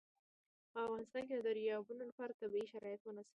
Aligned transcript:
په 0.71 0.79
افغانستان 0.87 1.23
کې 1.27 1.33
د 1.35 1.41
دریابونه 1.47 2.03
لپاره 2.09 2.37
طبیعي 2.41 2.67
شرایط 2.73 3.01
مناسب 3.07 3.25
دي. 3.25 3.29